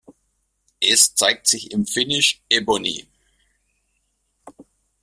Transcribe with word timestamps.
Es 0.79 1.13
zeigt 1.13 1.45
sich 1.45 1.69
im 1.69 1.85
Finish 1.85 2.41
„Ebony“. 2.49 3.05